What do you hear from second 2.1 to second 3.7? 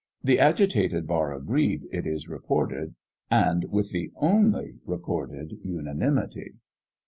reported, and